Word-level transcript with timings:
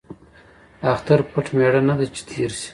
ـ 0.87 0.91
اختر 0.93 1.19
پټ 1.31 1.45
ميړه 1.57 1.81
نه 1.87 1.93
دى 1.99 2.07
،چې 2.15 2.21
تېر 2.29 2.51
شي. 2.59 2.69